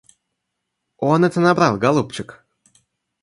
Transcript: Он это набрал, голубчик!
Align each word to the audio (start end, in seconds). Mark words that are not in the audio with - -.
Он 0.97 1.25
это 1.25 1.39
набрал, 1.39 1.77
голубчик! 1.77 2.43